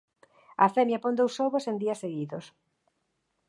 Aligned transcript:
A 0.65 0.67
femia 0.77 1.01
pon 1.03 1.17
dous 1.19 1.35
ovos 1.45 1.65
en 1.71 1.75
días 1.83 2.01
seguidos. 2.03 2.45